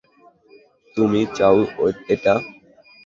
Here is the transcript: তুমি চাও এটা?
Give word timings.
তুমি 0.97 1.21
চাও 1.37 1.57
এটা? 2.09 2.33